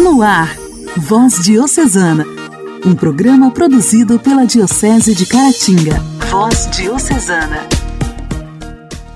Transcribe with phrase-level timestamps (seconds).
[0.00, 0.56] No ar,
[0.96, 2.24] Voz Diocesana,
[2.86, 6.00] um programa produzido pela Diocese de Caratinga.
[6.30, 7.68] Voz Diocesana.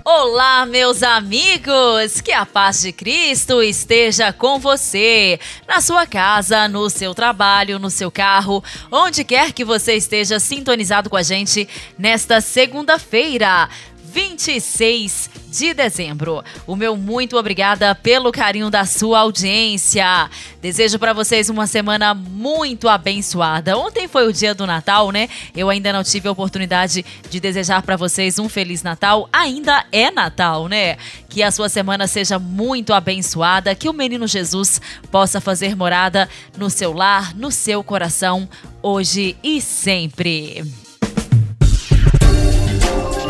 [0.05, 2.21] Olá, meus amigos!
[2.21, 7.89] Que a paz de Cristo esteja com você, na sua casa, no seu trabalho, no
[7.89, 8.63] seu carro,
[8.93, 11.67] onde quer que você esteja sintonizado com a gente
[11.99, 13.71] nesta segunda-feira.
[14.15, 16.45] 26 de dezembro.
[16.69, 20.31] O meu muito obrigada pelo carinho da sua audiência.
[20.63, 23.77] Desejo para vocês uma semana muito abençoada.
[23.77, 25.29] Ontem foi o dia do Natal, né?
[25.55, 29.29] Eu ainda não tive a oportunidade de desejar para vocês um feliz Natal.
[29.33, 30.97] Ainda é Natal, né?
[31.29, 36.71] Que a sua semana seja muito abençoada, que o menino Jesus possa fazer morada no
[36.71, 38.49] seu lar, no seu coração,
[38.81, 40.84] hoje e sempre.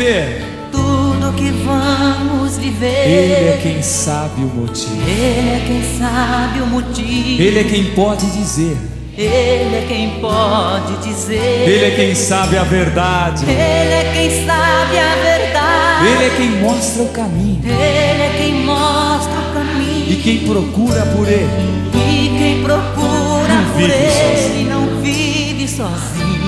[0.00, 0.42] Viver.
[0.72, 3.06] Tudo que vamos viver.
[3.06, 5.02] Ele é quem sabe o motivo.
[5.06, 7.42] Ele é quem sabe o motivo.
[7.42, 8.76] Ele é quem pode dizer.
[9.18, 11.68] Ele é quem pode dizer.
[11.68, 13.44] Ele é quem sabe a verdade.
[13.44, 16.06] Ele é quem sabe a verdade.
[16.06, 17.62] Ele é quem mostra o caminho.
[17.62, 20.12] Ele é quem mostra o caminho.
[20.12, 21.48] E quem procura por ele.
[21.94, 24.70] E quem procura não por ele sozinho.
[24.70, 26.40] não vive sozinho.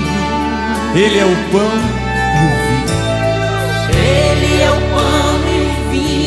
[0.95, 3.02] Ele é o pão e o vinho.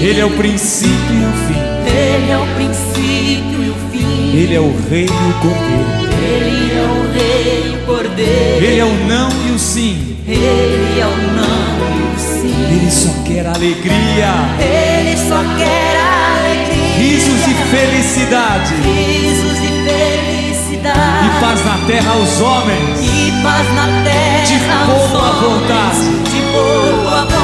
[0.02, 1.60] Ele é o princípio e o fim.
[1.90, 4.38] Ele é o princípio e o fim.
[4.38, 6.06] Ele é o rei e o cordeiro.
[6.12, 8.66] Ele é o rei e o cordeiro.
[8.66, 10.18] Ele é o não e o sim.
[10.28, 12.76] Ele é o não e o sim.
[12.76, 14.34] Ele só quer alegria.
[14.60, 16.98] Ele só quer alegria.
[16.98, 18.74] Risos de felicidade.
[18.76, 21.26] Risos de felicidade.
[21.26, 23.00] E paz na terra aos homens.
[23.02, 25.42] E paz na terra de aos boa homens.
[25.42, 26.00] vontade.
[26.30, 27.35] De boa vontade.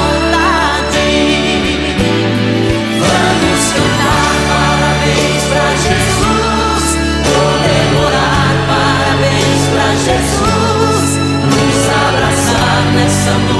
[13.24, 13.51] Some.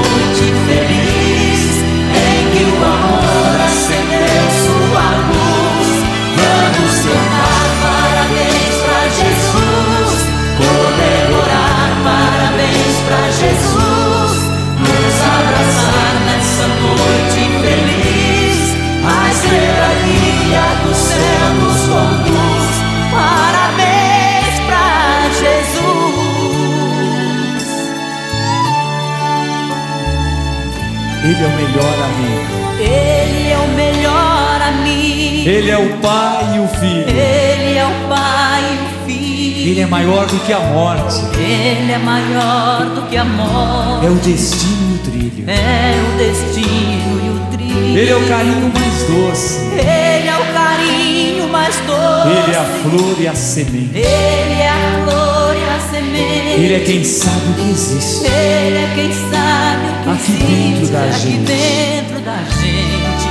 [39.93, 41.21] Maior do que a morte.
[41.39, 44.07] Ele é maior do que a morte.
[44.07, 45.45] É o destino e o trilho.
[45.51, 47.99] É o destino e o trilho.
[47.99, 49.59] Ele é o carinho mais doce.
[49.79, 52.29] Ele é o carinho mais doce.
[52.29, 53.91] Ele é a flor e a semente.
[53.99, 56.61] Ele é a flor e a semente.
[56.63, 58.25] Ele é quem sabe o que existe.
[58.25, 61.45] Ele é quem sabe o que Aqui existe dentro da aqui gente.
[61.45, 63.29] dentro da gente.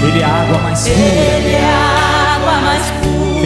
[0.00, 0.94] Ele é a água mais pura.
[0.96, 2.97] Ele é a água mais pura.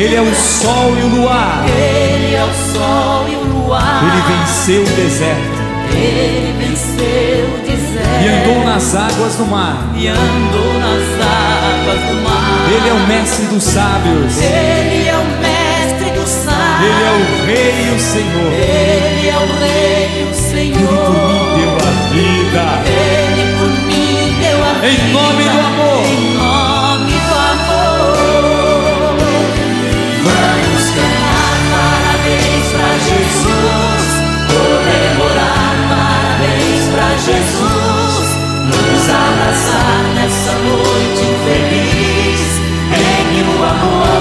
[0.03, 1.65] Ele é o sol e o luar.
[1.69, 4.03] Ele é o sol e o luar.
[4.03, 8.25] Ele venceu o deserto Ele venceu o deserto.
[8.25, 9.77] e andou nas águas do mar.
[9.97, 12.69] E andou nas águas do mar.
[12.75, 14.37] Ele é o mestre dos sábios.
[14.39, 16.87] Ele é o mestre do sábio.
[16.89, 18.53] Ele é o rei e o senhor.
[18.53, 21.05] Ele é o rei e o Ele Senhor.
[21.05, 22.65] por mim deu a vida.
[22.91, 25.13] Ele por mim deu a Em vida.
[25.13, 26.52] nome do amor.
[40.65, 42.61] Noite feliz.
[42.95, 44.12] Em o amor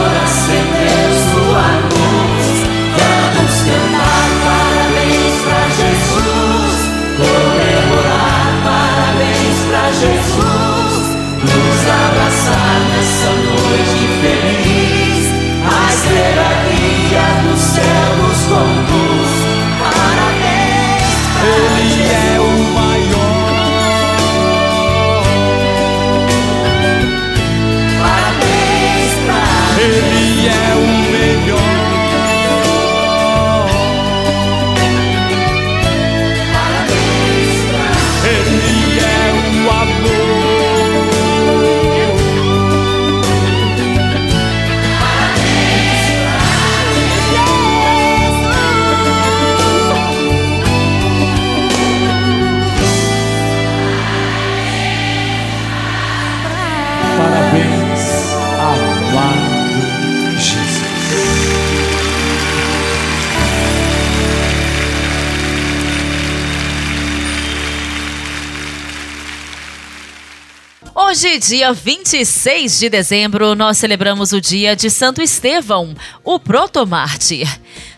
[71.11, 75.93] Hoje, dia 26 de dezembro, nós celebramos o dia de Santo Estevão,
[76.23, 77.45] o protomártir.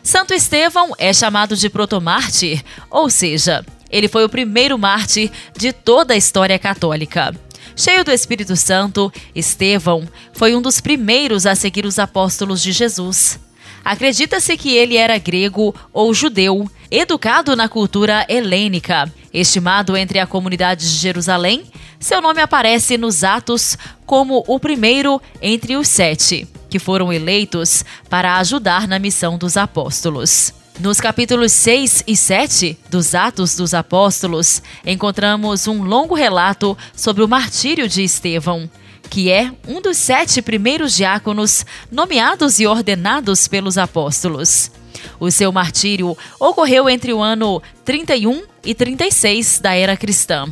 [0.02, 6.16] Santo Estevão é chamado de protomártir, ou seja, ele foi o primeiro mártir de toda
[6.16, 7.32] a história católica.
[7.76, 13.40] Cheio do Espírito Santo, Estevão foi um dos primeiros a seguir os apóstolos de Jesus.
[13.86, 19.12] Acredita-se que ele era grego ou judeu, educado na cultura helênica.
[19.34, 21.64] Estimado entre a comunidade de Jerusalém,
[22.00, 23.76] seu nome aparece nos Atos
[24.06, 30.54] como o primeiro entre os sete, que foram eleitos para ajudar na missão dos apóstolos.
[30.80, 37.28] Nos capítulos 6 e 7 dos Atos dos Apóstolos, encontramos um longo relato sobre o
[37.28, 38.70] martírio de Estevão,
[39.10, 44.72] que é um dos sete primeiros diáconos nomeados e ordenados pelos apóstolos.
[45.20, 50.48] O seu martírio ocorreu entre o ano 31 e 36 da era cristã.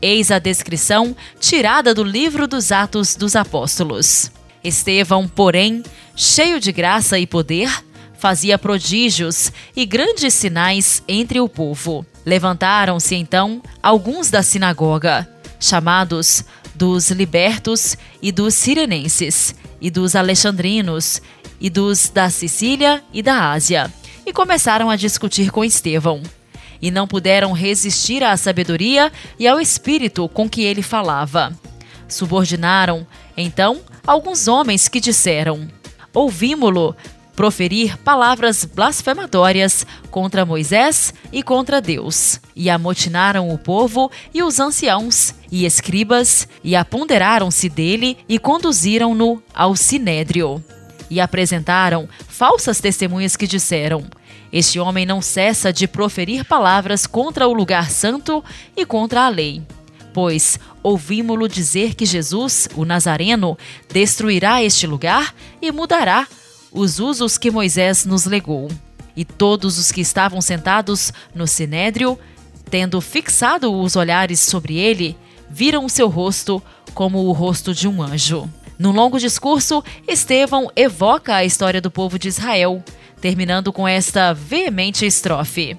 [0.00, 4.30] Eis a descrição tirada do livro dos Atos dos Apóstolos.
[4.62, 5.82] Estevão, porém,
[6.16, 7.70] cheio de graça e poder,
[8.18, 12.06] fazia prodígios e grandes sinais entre o povo.
[12.24, 15.28] Levantaram-se então alguns da sinagoga,
[15.60, 16.44] chamados
[16.74, 21.22] dos libertos e dos sirenenses, e dos alexandrinos,
[21.60, 23.92] e dos da Sicília e da Ásia,
[24.26, 26.22] e começaram a discutir com Estevão.
[26.82, 31.52] E não puderam resistir à sabedoria e ao espírito com que ele falava.
[32.08, 33.06] Subordinaram,
[33.36, 35.68] então, alguns homens que disseram:
[36.12, 36.94] Ouvimo-lo
[37.34, 42.40] proferir palavras blasfematórias contra Moisés e contra Deus.
[42.54, 49.76] E amotinaram o povo e os anciãos e escribas, e aponderaram-se dele e conduziram-no ao
[49.76, 50.62] sinédrio.
[51.10, 54.04] E apresentaram falsas testemunhas que disseram:
[54.52, 58.42] Este homem não cessa de proferir palavras contra o lugar santo
[58.76, 59.62] e contra a lei.
[60.12, 63.58] Pois ouvimos-lo dizer que Jesus, o Nazareno,
[63.92, 66.26] destruirá este lugar e mudará
[66.74, 68.68] os usos que Moisés nos legou.
[69.16, 72.18] E todos os que estavam sentados no sinédrio,
[72.68, 75.16] tendo fixado os olhares sobre ele,
[75.48, 76.60] viram o seu rosto
[76.92, 78.50] como o rosto de um anjo.
[78.76, 82.82] Num longo discurso, Estevão evoca a história do povo de Israel,
[83.20, 85.78] terminando com esta veemente estrofe: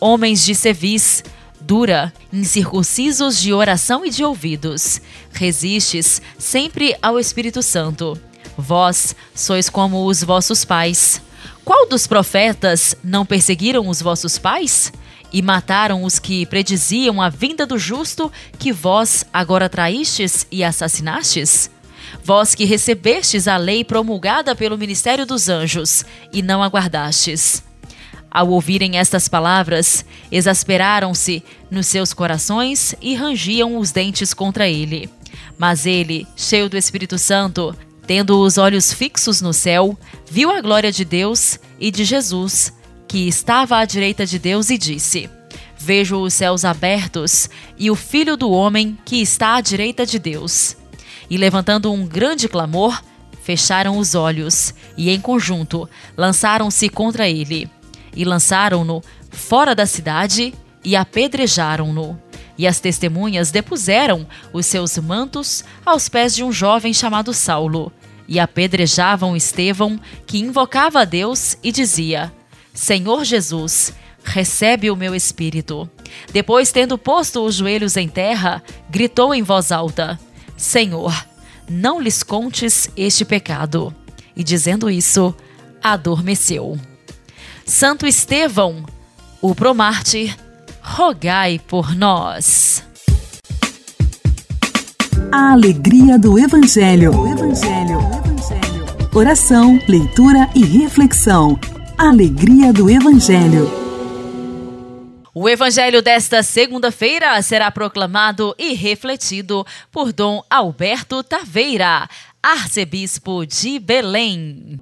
[0.00, 1.22] Homens de Sevis,
[1.60, 8.18] dura, incircuncisos de oração e de ouvidos, resistes sempre ao Espírito Santo
[8.56, 11.20] Vós sois como os vossos pais.
[11.64, 14.92] Qual dos profetas não perseguiram os vossos pais?
[15.32, 21.70] E mataram os que prediziam a vinda do justo, que vós agora traístes e assassinastes?
[22.22, 27.62] Vós que recebestes a lei promulgada pelo ministério dos anjos, e não aguardastes.
[28.30, 35.08] Ao ouvirem estas palavras, exasperaram-se nos seus corações e rangiam os dentes contra ele.
[35.58, 37.76] Mas ele, cheio do Espírito Santo,
[38.14, 39.98] Tendo os olhos fixos no céu,
[40.30, 42.70] viu a glória de Deus e de Jesus,
[43.08, 45.30] que estava à direita de Deus, e disse:
[45.78, 50.76] Vejo os céus abertos e o Filho do Homem que está à direita de Deus.
[51.30, 53.02] E levantando um grande clamor,
[53.42, 57.66] fecharam os olhos e, em conjunto, lançaram-se contra ele.
[58.14, 60.52] E lançaram-no fora da cidade
[60.84, 62.20] e apedrejaram-no.
[62.58, 67.90] E as testemunhas depuseram os seus mantos aos pés de um jovem chamado Saulo,
[68.32, 72.32] e apedrejavam Estevão, que invocava a Deus e dizia:
[72.72, 73.92] Senhor Jesus,
[74.24, 75.88] recebe o meu espírito.
[76.32, 80.18] Depois, tendo posto os joelhos em terra, gritou em voz alta:
[80.56, 81.14] Senhor,
[81.68, 83.94] não lhes contes este pecado.
[84.34, 85.34] E dizendo isso,
[85.82, 86.80] adormeceu.
[87.66, 88.82] Santo Estevão,
[89.42, 90.34] o promártir,
[90.80, 92.82] rogai por nós.
[95.32, 97.10] A alegria do Evangelho.
[97.26, 97.98] Evangelho.
[99.14, 101.58] Oração, leitura e reflexão.
[101.96, 103.66] Alegria do Evangelho.
[105.34, 112.06] O Evangelho desta segunda-feira será proclamado e refletido por Dom Alberto Taveira,
[112.42, 114.78] arcebispo de Belém.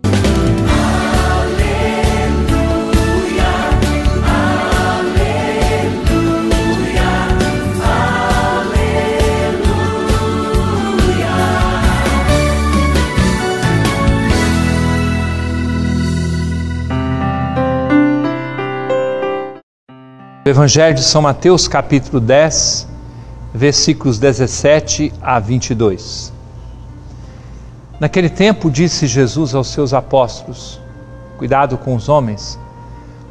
[20.50, 22.88] Evangelho de São Mateus, capítulo 10,
[23.54, 26.32] versículos 17 a 22.
[28.00, 30.80] Naquele tempo disse Jesus aos seus apóstolos:
[31.38, 32.58] Cuidado com os homens,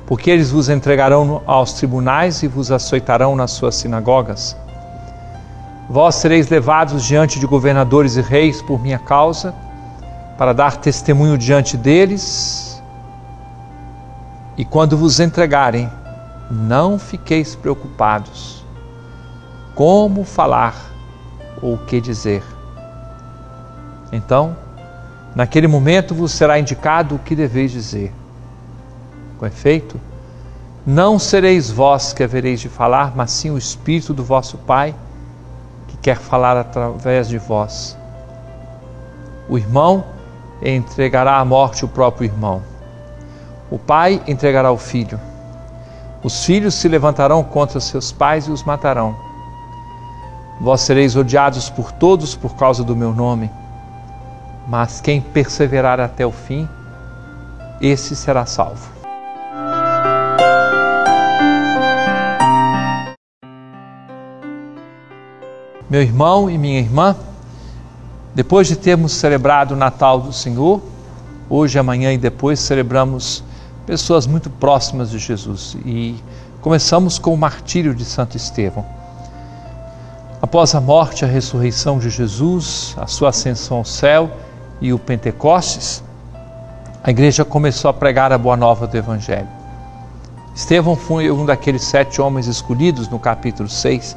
[0.08, 4.56] porque eles vos entregarão aos tribunais e vos açoitarão nas suas sinagogas.
[5.90, 9.54] Vós sereis levados diante de governadores e reis por minha causa,
[10.38, 12.82] para dar testemunho diante deles.
[14.56, 15.90] E quando vos entregarem,
[16.50, 18.64] não fiqueis preocupados.
[19.76, 20.76] Como falar
[21.62, 22.44] ou o que dizer?
[24.12, 24.56] Então,
[25.36, 28.14] naquele momento vos será indicado o que deveis dizer.
[29.38, 30.00] Com efeito,
[30.86, 34.96] não sereis vós que havereis de falar, mas sim o Espírito do vosso Pai
[36.02, 37.98] quer falar através de vós.
[39.48, 40.04] O irmão
[40.62, 42.62] entregará à morte o próprio irmão.
[43.70, 45.20] O pai entregará o filho.
[46.22, 49.16] Os filhos se levantarão contra seus pais e os matarão.
[50.60, 53.50] Vós sereis odiados por todos por causa do meu nome,
[54.68, 56.68] mas quem perseverar até o fim,
[57.80, 58.90] esse será salvo.
[65.90, 67.16] Meu irmão e minha irmã,
[68.36, 70.82] depois de termos celebrado o Natal do Senhor,
[71.50, 73.44] hoje, amanhã e depois celebramos
[73.90, 76.16] pessoas muito próximas de Jesus e
[76.62, 78.86] começamos com o martírio de Santo Estevão.
[80.40, 84.30] Após a morte, a ressurreição de Jesus, a sua ascensão ao céu
[84.80, 86.04] e o Pentecostes,
[87.04, 89.48] a igreja começou a pregar a boa nova do Evangelho.
[90.56, 94.16] Estevão foi um daqueles sete homens escolhidos no capítulo 6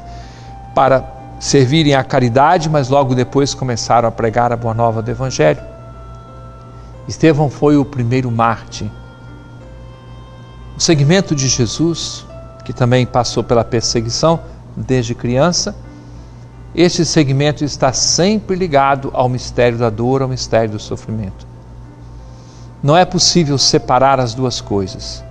[0.75, 1.03] para
[1.39, 5.63] servirem à caridade, mas logo depois começaram a pregar a boa nova do Evangelho.
[7.07, 8.91] Estevão foi o primeiro Marte.
[10.75, 12.25] O segmento de Jesus,
[12.65, 14.39] que também passou pela perseguição
[14.75, 15.75] desde criança,
[16.75, 21.45] este segmento está sempre ligado ao mistério da dor, ao mistério do sofrimento.
[22.81, 25.23] Não é possível separar as duas coisas.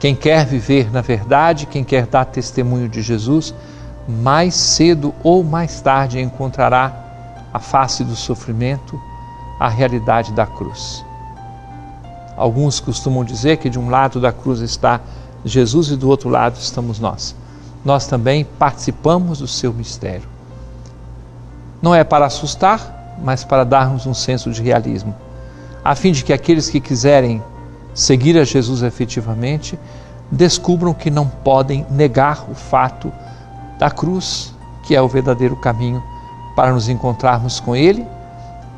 [0.00, 3.54] Quem quer viver na verdade, quem quer dar testemunho de Jesus,
[4.08, 7.04] mais cedo ou mais tarde encontrará
[7.52, 8.98] a face do sofrimento,
[9.60, 11.04] a realidade da cruz.
[12.38, 15.00] Alguns costumam dizer que de um lado da cruz está
[15.44, 17.34] Jesus e do outro lado estamos nós.
[17.84, 20.28] Nós também participamos do seu mistério.
[21.82, 25.16] Não é para assustar, mas para darmos um senso de realismo,
[25.84, 27.42] a fim de que aqueles que quiserem
[27.92, 29.76] seguir a Jesus efetivamente
[30.30, 33.12] descubram que não podem negar o fato
[33.80, 34.54] da cruz,
[34.84, 36.00] que é o verdadeiro caminho
[36.54, 38.06] para nos encontrarmos com Ele,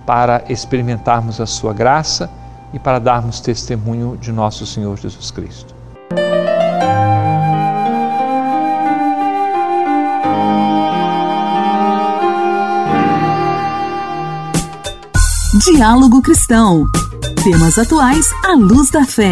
[0.07, 2.39] para experimentarmos a Sua graça
[2.73, 5.75] e para darmos testemunho de nosso Senhor Jesus Cristo.
[15.65, 16.87] Diálogo Cristão.
[17.43, 19.31] Temas atuais à luz da fé.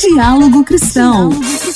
[0.00, 1.30] Diálogo Cristão.
[1.30, 1.69] Diálogo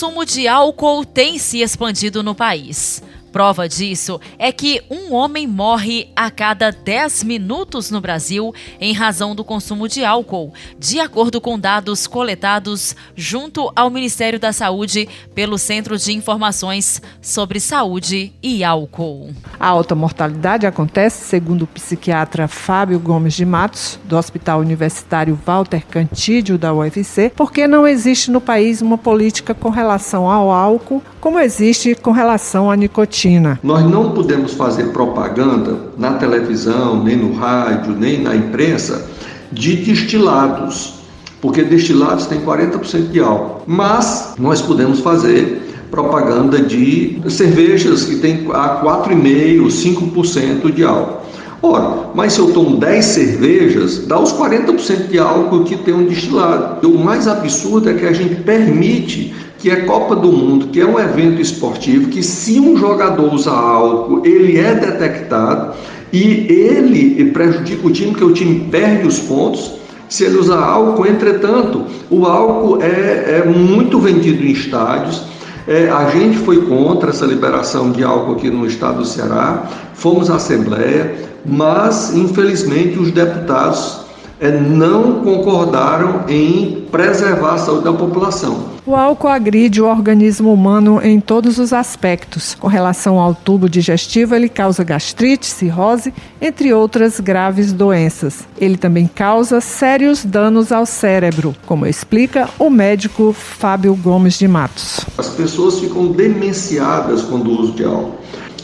[0.00, 3.02] consumo de álcool tem se expandido no país.
[3.32, 9.34] Prova disso é que um homem morre a cada 10 minutos no Brasil em razão
[9.36, 15.58] do consumo de álcool, de acordo com dados coletados junto ao Ministério da Saúde pelo
[15.58, 19.30] Centro de Informações sobre Saúde e Álcool.
[19.58, 25.86] A alta mortalidade acontece, segundo o psiquiatra Fábio Gomes de Matos, do Hospital Universitário Walter
[25.86, 31.38] Cantídio da UFC, porque não existe no país uma política com relação ao álcool como
[31.38, 33.19] existe com relação à nicotina.
[33.62, 39.06] Nós não podemos fazer propaganda na televisão, nem no rádio, nem na imprensa
[39.52, 40.94] de destilados,
[41.40, 43.62] porque destilados têm 40% de álcool.
[43.66, 51.20] Mas nós podemos fazer propaganda de cervejas que tem a 4,5%, 5% de álcool.
[51.62, 56.06] Ora, mas se eu tomo 10 cervejas, dá os 40% de álcool que tem um
[56.06, 56.88] destilado.
[56.88, 60.86] O mais absurdo é que a gente permite que é Copa do Mundo, que é
[60.86, 65.74] um evento esportivo, que se um jogador usa álcool, ele é detectado
[66.12, 69.72] e ele prejudica o time, porque o time perde os pontos
[70.08, 71.06] se ele usar álcool.
[71.06, 75.22] Entretanto, o álcool é, é muito vendido em estádios.
[75.68, 80.30] É, a gente foi contra essa liberação de álcool aqui no estado do Ceará, fomos
[80.30, 81.14] à Assembleia,
[81.44, 83.99] mas infelizmente os deputados
[84.40, 88.70] é, não concordaram em preservar a saúde da população.
[88.86, 92.56] O álcool agride o organismo humano em todos os aspectos.
[92.58, 98.48] Com relação ao tubo digestivo, ele causa gastrite, cirrose, entre outras graves doenças.
[98.58, 105.04] Ele também causa sérios danos ao cérebro, como explica o médico Fábio Gomes de Matos.
[105.18, 108.20] As pessoas ficam demenciadas quando usam de álcool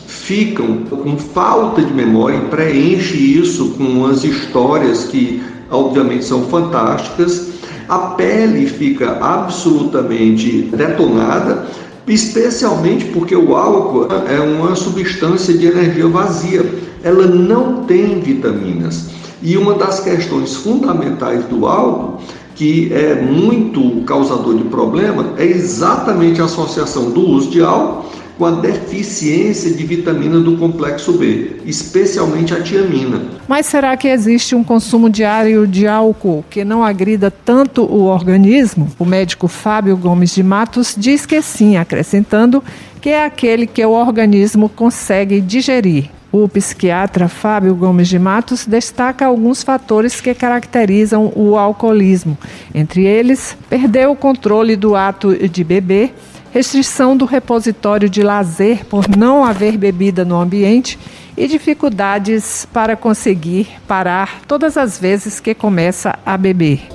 [0.07, 5.41] ficam com falta de memória e preenche isso com as histórias que
[5.71, 7.57] obviamente são fantásticas
[7.89, 11.67] a pele fica absolutamente detonada,
[12.07, 16.65] especialmente porque o álcool é uma substância de energia vazia,
[17.03, 19.11] ela não tem vitaminas.
[19.41, 22.21] E uma das questões fundamentais do álcool,
[22.57, 28.45] que é muito causador de problema, é exatamente a associação do uso de álcool com
[28.45, 33.23] a deficiência de vitamina do complexo B, especialmente a tiamina.
[33.49, 38.89] Mas será que existe um consumo diário de álcool que não agrida tanto o organismo?
[38.99, 42.63] O médico Fábio Gomes de Matos diz que sim, acrescentando
[43.01, 46.11] que é aquele que o organismo consegue digerir.
[46.33, 52.37] O psiquiatra Fábio Gomes de Matos destaca alguns fatores que caracterizam o alcoolismo.
[52.75, 56.13] Entre eles, perder o controle do ato de beber,
[56.57, 60.99] restrição do repositório de lazer por não haver bebida no ambiente
[61.37, 66.89] e dificuldades para conseguir parar todas as vezes que começa a beber.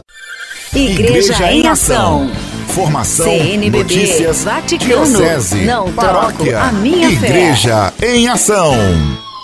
[0.73, 2.31] Igreja, Igreja em Ação.
[2.69, 8.15] Formação, CNBB, notícias, Vaticano, diocese, não paróquia, troco a minha Igreja fé.
[8.15, 8.73] em Ação.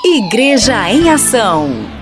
[0.04, 1.97] Igreja em Ação.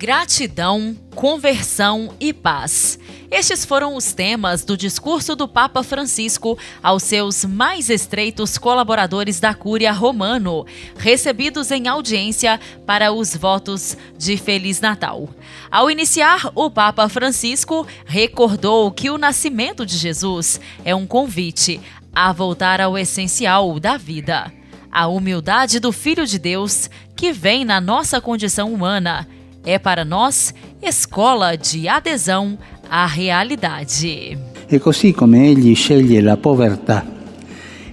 [0.00, 3.00] Gratidão, conversão e paz.
[3.32, 9.52] Estes foram os temas do discurso do Papa Francisco aos seus mais estreitos colaboradores da
[9.54, 10.64] Cúria Romano,
[10.96, 15.28] recebidos em audiência para os votos de Feliz Natal.
[15.68, 21.80] Ao iniciar, o Papa Francisco recordou que o nascimento de Jesus é um convite
[22.14, 24.52] a voltar ao essencial da vida
[24.90, 29.26] a humildade do Filho de Deus que vem na nossa condição humana
[29.68, 32.56] é para nós escola de adesão
[32.88, 34.38] à realidade.
[34.66, 37.04] E così come egli sceglie la povertà,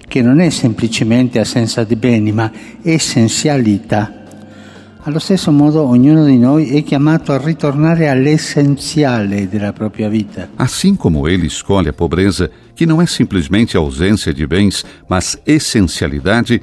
[0.08, 2.50] che non è semplicemente assenza di beni, ma
[2.82, 4.10] essenzialità.
[5.02, 10.48] Allo stesso modo, ognuno di noi è chiamato a ritornare all'essenziale della propria vita.
[10.56, 16.62] Assim como ele escolhe a pobreza, que não é simplesmente ausência de bens, mas essencialidade,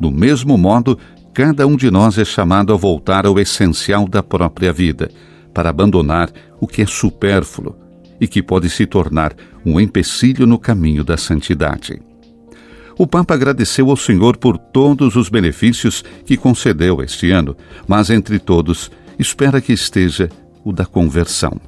[0.00, 0.98] do mesmo modo,
[1.34, 5.10] cada um de nós é chamado a voltar ao essencial da própria vida,
[5.52, 7.76] para abandonar o que é supérfluo
[8.20, 9.34] e que pode se tornar
[9.66, 12.00] um empecilho no caminho da santidade.
[12.96, 17.56] O Papa agradeceu ao Senhor por todos os benefícios que concedeu este ano,
[17.88, 20.28] mas entre todos, espera que esteja
[20.64, 21.60] o da conversão.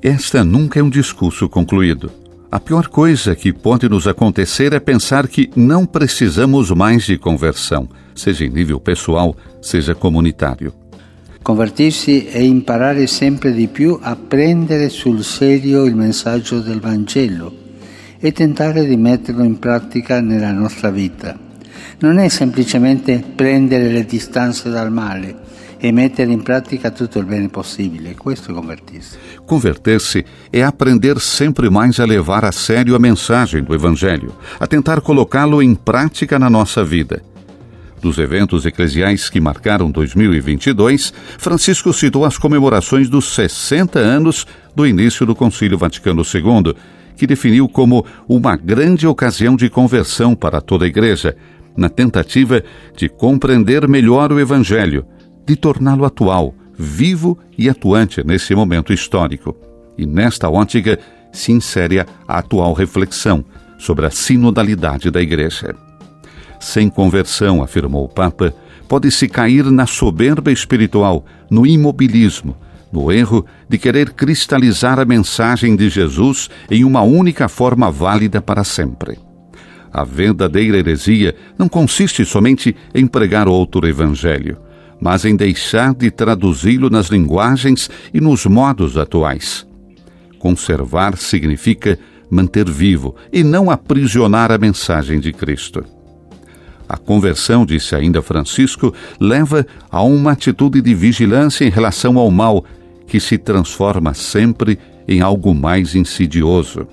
[0.00, 2.12] Esta nunca é um discurso concluído.
[2.50, 7.86] A pior coisa que pode nos acontecer é pensar que não precisamos mais de conversão,
[8.14, 10.72] seja em nível pessoal, seja comunitário.
[11.42, 17.52] Convertir-se é imparare sempre di più a prendere sul serio il messaggio del Vangelo
[18.18, 21.38] e tentare di metterlo in pratica nella nostra vita.
[21.98, 25.36] Non è semplicemente prendere le distanze dal male,
[25.80, 28.14] e mettere in pratica tutto il bene possibile.
[28.14, 29.16] Questo è convertir-se.
[29.44, 35.00] Converter-se é aprender sempre mais a levar a sério a mensagem do Evangelho, a tentar
[35.00, 37.22] colocá-lo em prática na nossa vida.
[38.00, 45.26] Dos eventos eclesiais que marcaram 2022, Francisco citou as comemorações dos 60 anos do início
[45.26, 46.74] do Concílio Vaticano II,
[47.16, 51.36] que definiu como uma grande ocasião de conversão para toda a Igreja,
[51.76, 52.62] na tentativa
[52.96, 55.04] de compreender melhor o Evangelho
[55.48, 59.56] de torná-lo atual, vivo e atuante nesse momento histórico.
[59.96, 60.98] E nesta ótica
[61.32, 63.42] se insere a atual reflexão
[63.78, 65.74] sobre a sinodalidade da Igreja.
[66.60, 68.52] Sem conversão, afirmou o Papa,
[68.86, 72.54] pode-se cair na soberba espiritual, no imobilismo,
[72.92, 78.64] no erro de querer cristalizar a mensagem de Jesus em uma única forma válida para
[78.64, 79.18] sempre.
[79.90, 84.58] A verdadeira heresia não consiste somente em pregar outro evangelho,
[85.00, 89.66] mas em deixar de traduzi-lo nas linguagens e nos modos atuais.
[90.38, 91.98] Conservar significa
[92.30, 95.84] manter vivo e não aprisionar a mensagem de Cristo.
[96.88, 102.64] A conversão, disse ainda Francisco, leva a uma atitude de vigilância em relação ao mal,
[103.06, 106.86] que se transforma sempre em algo mais insidioso.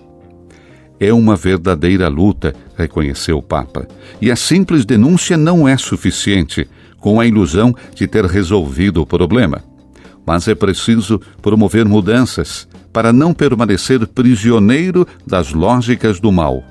[0.99, 3.87] É uma verdadeira luta, reconheceu o Papa,
[4.21, 6.67] e a simples denúncia não é suficiente
[7.05, 9.61] com a ilusão de ter resolvido o problema.
[10.25, 16.63] Mas é preciso promover mudanças para não permanecer prisioneiro das lógicas do mal.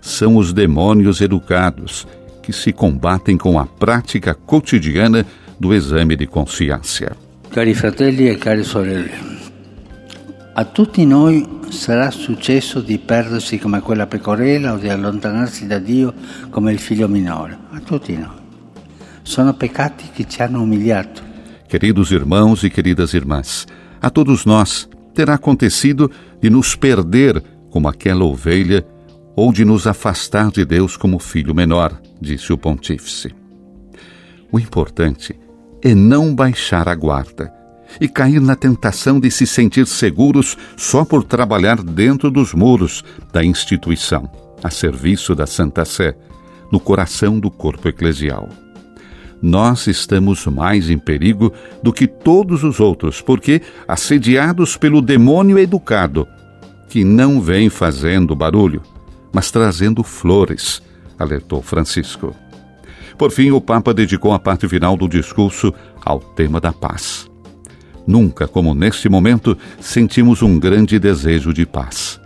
[0.00, 2.04] São os demônios educados
[2.42, 5.24] que se combatem com a prática cotidiana
[5.60, 7.12] do exame de consciência.
[7.52, 9.12] Cari fratelli e cari sorelle,
[10.54, 16.12] a tutti noi sarà successo di perdersi come quella pecorella o di allontanarsi da Dio
[16.50, 17.56] come il figlio minore.
[17.70, 18.39] A tutti noi.
[19.22, 21.22] Sono peccati que te hanno umilhato.
[21.68, 23.66] Queridos irmãos e queridas irmãs,
[24.00, 28.84] a todos nós terá acontecido de nos perder como aquela ovelha
[29.36, 33.34] ou de nos afastar de Deus como filho menor, disse o pontífice.
[34.50, 35.38] O importante
[35.82, 37.52] é não baixar a guarda
[38.00, 43.44] e cair na tentação de se sentir seguros só por trabalhar dentro dos muros da
[43.44, 44.30] instituição,
[44.62, 46.16] a serviço da Santa Sé,
[46.70, 48.48] no coração do corpo eclesial.
[49.42, 56.28] Nós estamos mais em perigo do que todos os outros, porque, assediados pelo demônio educado,
[56.88, 58.82] que não vem fazendo barulho,
[59.32, 60.82] mas trazendo flores,
[61.18, 62.34] alertou Francisco.
[63.16, 65.72] Por fim, o Papa dedicou a parte final do discurso
[66.04, 67.30] ao tema da paz.
[68.06, 72.20] Nunca, como neste momento, sentimos um grande desejo de paz.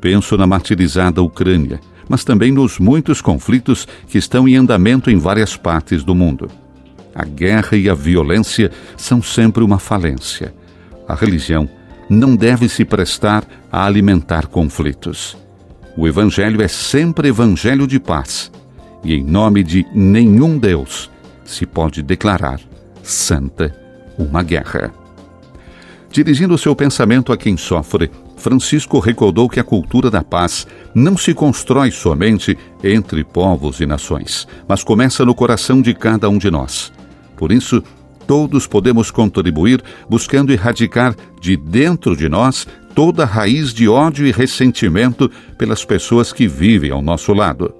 [0.00, 5.56] Penso na martirizada Ucrânia, mas também nos muitos conflitos que estão em andamento em várias
[5.56, 6.50] partes do mundo.
[7.14, 10.54] A guerra e a violência são sempre uma falência.
[11.06, 11.68] A religião
[12.08, 15.36] não deve se prestar a alimentar conflitos.
[15.96, 18.50] O Evangelho é sempre Evangelho de paz,
[19.04, 21.10] e em nome de nenhum Deus
[21.44, 22.60] se pode declarar
[23.02, 23.74] santa
[24.18, 24.92] uma guerra.
[26.10, 28.10] Dirigindo seu pensamento a quem sofre,
[28.44, 34.46] Francisco recordou que a cultura da paz não se constrói somente entre povos e nações,
[34.68, 36.92] mas começa no coração de cada um de nós.
[37.38, 37.82] Por isso,
[38.26, 45.30] todos podemos contribuir buscando erradicar de dentro de nós toda raiz de ódio e ressentimento
[45.56, 47.72] pelas pessoas que vivem ao nosso lado.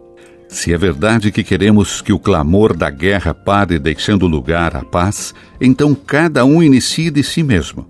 [0.48, 5.34] Se é verdade que queremos que o clamor da guerra pare deixando lugar à paz,
[5.60, 7.86] então cada um inicie de si mesmo.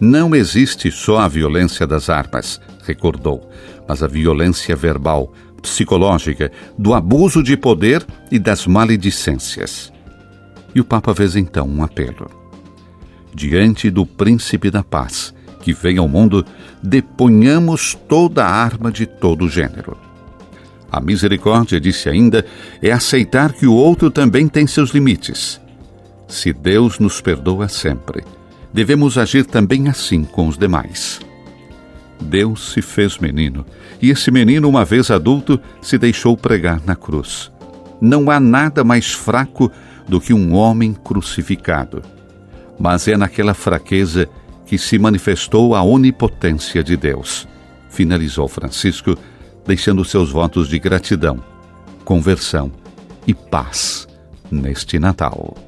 [0.00, 3.48] Não existe só a violência das armas, recordou,
[3.88, 9.92] mas a violência verbal, psicológica, do abuso de poder e das maledicências.
[10.74, 12.28] E o Papa fez então um apelo.
[13.32, 16.44] Diante do príncipe da paz, que vem ao mundo,
[16.82, 19.96] deponhamos toda arma de todo gênero.
[20.90, 22.44] A misericórdia, disse ainda,
[22.82, 25.60] é aceitar que o outro também tem seus limites.
[26.28, 28.22] Se Deus nos perdoa sempre,
[28.74, 31.20] devemos agir também assim com os demais.
[32.20, 33.64] Deus se fez menino,
[34.02, 37.52] e esse menino, uma vez adulto, se deixou pregar na cruz.
[38.00, 39.70] Não há nada mais fraco
[40.08, 42.02] do que um homem crucificado.
[42.78, 44.28] Mas é naquela fraqueza
[44.66, 47.46] que se manifestou a onipotência de Deus.
[47.88, 49.16] Finalizou Francisco,
[49.64, 51.42] deixando seus votos de gratidão,
[52.04, 52.72] conversão
[53.24, 54.08] e paz
[54.50, 55.63] neste Natal.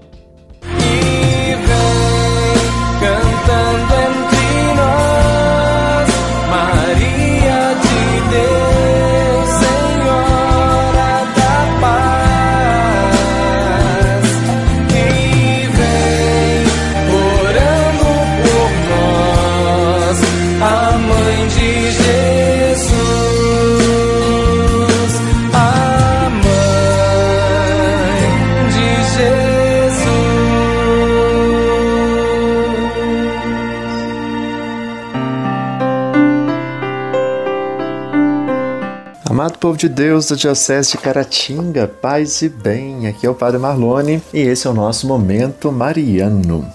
[39.77, 43.07] Povo de Deus da Diocese de Caratinga, paz e bem.
[43.07, 46.67] Aqui é o Padre Marlone e esse é o nosso Momento Mariano.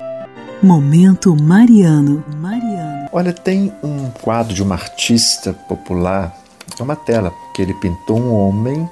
[0.61, 2.23] Momento Mariano.
[2.37, 3.09] Mariano.
[3.11, 6.37] Olha, tem um quadro de uma artista popular,
[6.79, 8.87] é uma tela, que ele pintou um homem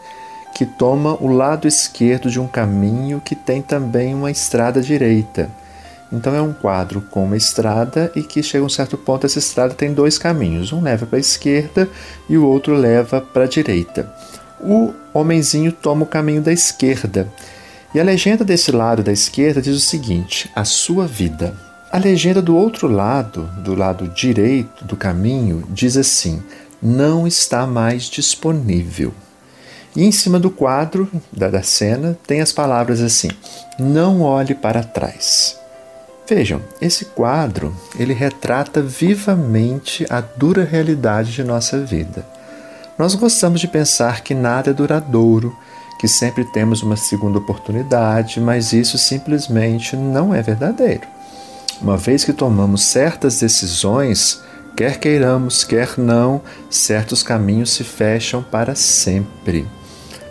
[0.55, 5.49] que toma o lado esquerdo de um caminho que tem também uma estrada direita.
[6.11, 9.37] Então é um quadro com uma estrada e que chega a um certo ponto essa
[9.37, 11.87] estrada tem dois caminhos, um leva para a esquerda
[12.27, 14.11] e o outro leva para a direita.
[14.59, 17.31] O homenzinho toma o caminho da esquerda.
[17.93, 21.55] E a legenda desse lado da esquerda diz o seguinte: a sua vida.
[21.91, 26.43] A legenda do outro lado, do lado direito do caminho, diz assim:
[26.81, 29.13] não está mais disponível.
[29.95, 33.29] E em cima do quadro da, da cena tem as palavras assim:
[33.79, 35.58] não olhe para trás.
[36.29, 42.23] Vejam, esse quadro ele retrata vivamente a dura realidade de nossa vida.
[42.99, 45.57] Nós gostamos de pensar que nada é duradouro,
[45.99, 51.07] que sempre temos uma segunda oportunidade, mas isso simplesmente não é verdadeiro.
[51.81, 54.39] Uma vez que tomamos certas decisões,
[54.77, 59.67] quer queiramos, quer não, certos caminhos se fecham para sempre.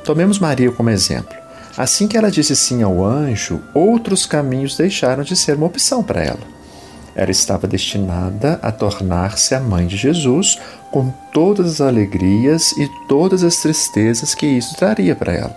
[0.05, 1.48] Tomemos Maria como exemplo.
[1.79, 6.25] Assim que ela disse sim ao anjo, outros caminhos deixaram de ser uma opção para
[6.25, 6.41] ela.
[7.15, 10.59] Ela estava destinada a tornar-se a mãe de Jesus,
[10.91, 15.57] com todas as alegrias e todas as tristezas que isso traria para ela.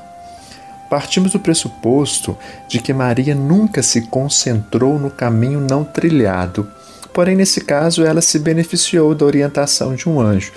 [0.91, 6.69] Partimos do pressuposto de que Maria nunca se concentrou no caminho não trilhado,
[7.11, 10.51] porém, nesse caso, ela se beneficiou da orientação de um anjo.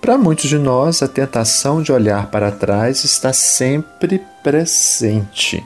[0.00, 5.64] Para muitos de nós, a tentação de olhar para trás está sempre presente.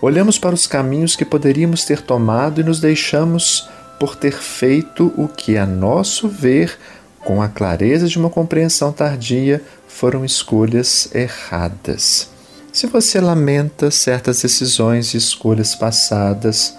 [0.00, 5.26] Olhamos para os caminhos que poderíamos ter tomado e nos deixamos por ter feito o
[5.26, 6.78] que, a nosso ver,
[7.24, 12.28] com a clareza de uma compreensão tardia, foram escolhas erradas.
[12.72, 16.74] Se você lamenta certas decisões e escolhas passadas,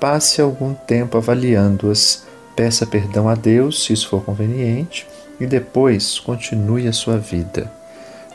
[0.00, 2.24] passe algum tempo avaliando-as,
[2.56, 5.06] peça perdão a Deus, se isso for conveniente,
[5.42, 7.68] e depois continue a sua vida.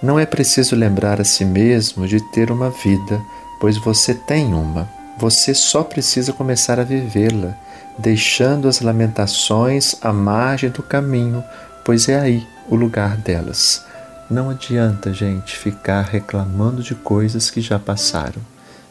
[0.03, 3.21] Não é preciso lembrar a si mesmo de ter uma vida,
[3.61, 4.89] pois você tem uma.
[5.17, 7.55] Você só precisa começar a vivê-la,
[7.97, 11.41] deixando as lamentações à margem do caminho,
[11.85, 13.83] pois é aí o lugar delas.
[14.29, 18.41] Não adianta, gente, ficar reclamando de coisas que já passaram.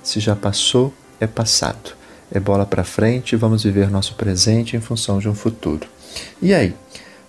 [0.03, 1.95] Se já passou, é passado.
[2.33, 5.87] É bola para frente vamos viver nosso presente em função de um futuro.
[6.41, 6.75] E aí,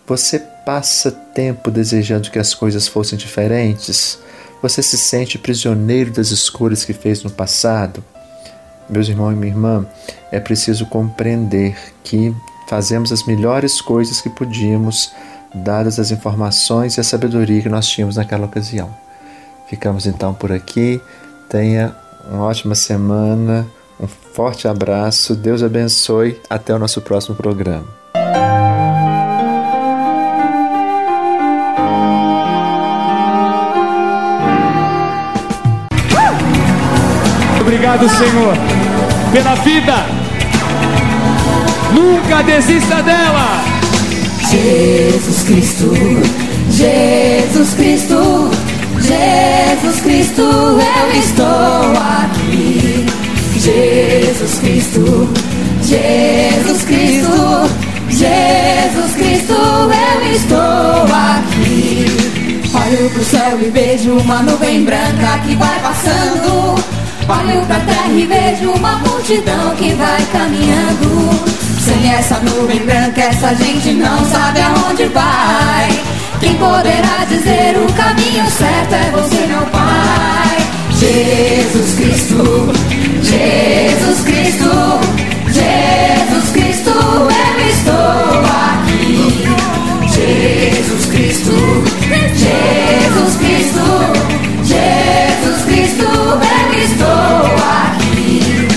[0.07, 4.17] você passa tempo desejando que as coisas fossem diferentes?
[4.61, 8.03] Você se sente prisioneiro das escolhas que fez no passado?
[8.89, 9.85] Meus irmãos e minha irmã,
[10.31, 12.33] é preciso compreender que
[12.69, 15.11] fazemos as melhores coisas que podíamos,
[15.53, 18.89] dadas as informações e a sabedoria que nós tínhamos naquela ocasião.
[19.69, 21.01] Ficamos então por aqui.
[21.49, 21.93] Tenha
[22.31, 23.67] uma ótima semana,
[23.99, 26.39] um forte abraço, Deus abençoe.
[26.49, 27.96] Até o nosso próximo programa.
[37.87, 38.53] Obrigado, Senhor,
[39.31, 40.05] pela vida.
[41.93, 43.63] Nunca desista dela.
[44.49, 45.93] Jesus Cristo,
[46.69, 48.51] Jesus Cristo,
[48.99, 53.05] Jesus Cristo, eu estou aqui.
[53.55, 55.29] Jesus Cristo,
[55.81, 57.69] Jesus Cristo,
[58.09, 62.05] Jesus Cristo, eu estou aqui.
[62.75, 66.96] Olho pro céu e vejo uma nuvem branca que vai passando.
[67.29, 71.29] Olho pra terra e vejo uma multidão que vai caminhando.
[71.83, 75.89] Sem essa nuvem branca, essa gente não sabe aonde vai.
[76.39, 80.57] Quem poderá dizer o caminho certo é você, meu Pai.
[80.91, 82.73] Jesus Cristo,
[83.21, 84.69] Jesus Cristo,
[85.47, 88.39] Jesus Cristo, eu estou
[88.71, 89.43] aqui.
[90.15, 91.51] Jesus Cristo,
[92.33, 94.37] Jesus Cristo.
[94.67, 96.06] Jesus Cristo,
[96.77, 97.07] estou
[97.83, 98.67] aqui.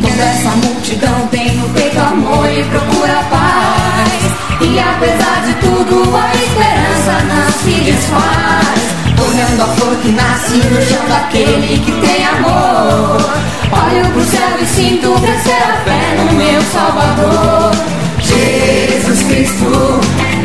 [0.00, 4.36] Toda essa multidão tem no peito amor e procura paz.
[4.60, 8.96] E apesar de tudo, a esperança não se desfaz.
[9.18, 13.46] Olhando a flor que nasce no chão daquele que tem amor.
[13.72, 17.72] Olho pro céu e sinto crescer a fé no meu Salvador.
[18.20, 20.00] Jesus Cristo,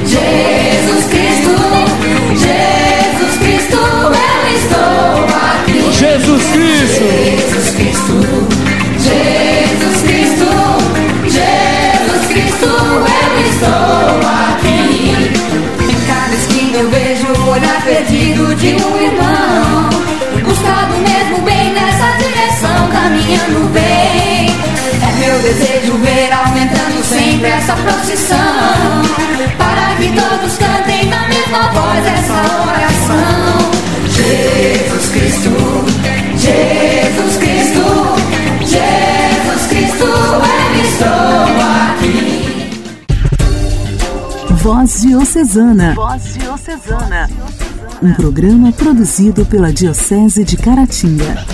[0.06, 1.52] Jesus Cristo,
[2.38, 5.11] Jesus Cristo, eu estou.
[6.02, 8.16] Jesus Cristo, Jesus Cristo,
[8.98, 10.50] Jesus Cristo,
[11.30, 14.18] Jesus Cristo, eu estou
[14.50, 15.14] aqui.
[15.80, 19.90] Em cada esquina eu vejo o olhar perdido de um irmão.
[20.44, 24.50] Buscado mesmo bem nessa direção, caminhando bem.
[25.04, 29.04] É meu desejo ver aumentando sempre essa procissão.
[29.56, 33.72] Para que todos cantem na mesma voz essa oração.
[34.08, 35.91] Jesus Cristo,
[36.42, 37.86] Jesus Cristo,
[38.62, 42.72] Jesus Cristo, eu estou aqui.
[44.56, 45.94] Voz Diocesana.
[45.94, 47.30] Voz Diocesana.
[48.02, 51.46] Um programa produzido pela Diocese de Caratinga.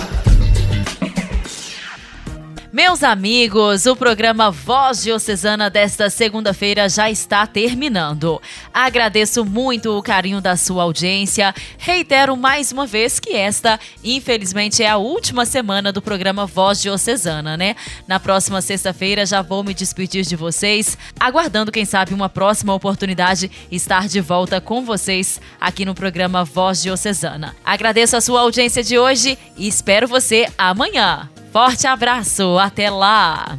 [2.88, 8.40] Meus amigos, o programa Voz Diocesana desta segunda-feira já está terminando.
[8.72, 11.54] Agradeço muito o carinho da sua audiência.
[11.76, 17.58] Reitero mais uma vez que esta, infelizmente, é a última semana do programa Voz Diocesana,
[17.58, 17.76] né?
[18.06, 23.50] Na próxima sexta-feira já vou me despedir de vocês, aguardando, quem sabe, uma próxima oportunidade
[23.70, 27.54] estar de volta com vocês aqui no programa Voz Diocesana.
[27.62, 31.28] Agradeço a sua audiência de hoje e espero você amanhã.
[31.52, 33.58] Forte abraço, até lá!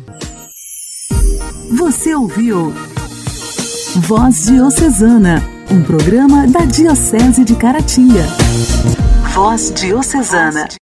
[1.78, 2.74] Você ouviu
[3.96, 8.24] Voz Diocesana, um programa da Diocese de Caratinga.
[9.34, 10.68] Voz Diocesana.